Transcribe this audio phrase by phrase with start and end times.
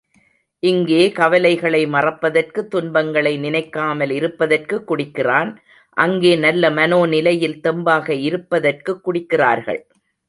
[0.59, 5.51] இங்கே கவலைகளை மறப்பதற்கு, துன்பங்களை நினைக்காமல் இருப்பதற்குக் குடிக்கிறான்
[5.97, 9.81] அங்கே நல்ல மனோ நிலையில் தெம்பாக இருப்பதற்குக் குடிக்கிறார்கள்.